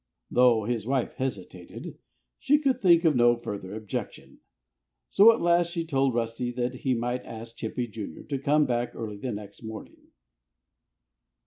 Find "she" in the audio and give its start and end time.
2.39-2.57, 5.71-5.85